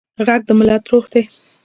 غږ 0.27 0.41
د 0.47 0.49
ملت 0.59 0.83
روح 0.91 1.05
دی 1.11 1.23